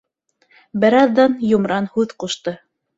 [0.85, 2.61] Бер аҙҙан йомран һүҙ ҡушты.